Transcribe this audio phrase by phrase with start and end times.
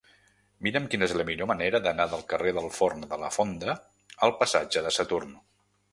[0.67, 3.77] Mira'm quina és la millor manera d'anar del carrer del Forn de la Fonda
[4.29, 5.41] al passatge de Saturn.